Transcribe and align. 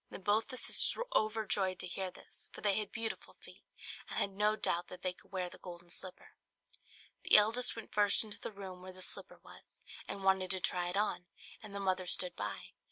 Then 0.09 0.23
both 0.23 0.47
the 0.47 0.57
sisters 0.57 0.95
were 0.95 1.07
overjoyed 1.15 1.77
to 1.77 1.85
hear 1.85 2.09
this; 2.09 2.49
for 2.51 2.61
they 2.61 2.75
had 2.79 2.91
beautiful 2.91 3.35
feet, 3.35 3.61
and 4.09 4.17
had 4.17 4.31
no 4.31 4.55
doubt 4.55 4.87
that 4.87 5.03
they 5.03 5.13
could 5.13 5.31
wear 5.31 5.47
the 5.47 5.59
golden 5.59 5.91
slipper. 5.91 6.31
The 7.21 7.37
eldest 7.37 7.75
went 7.75 7.93
first 7.93 8.23
into 8.23 8.41
the 8.41 8.51
room 8.51 8.81
where 8.81 8.93
the 8.93 9.03
slipper 9.03 9.37
was, 9.43 9.79
and 10.07 10.23
wanted 10.23 10.49
to 10.49 10.59
try 10.59 10.87
it 10.89 10.97
on, 10.97 11.27
and 11.61 11.75
the 11.75 11.79
mother 11.79 12.07
stood 12.07 12.35
by. 12.35 12.71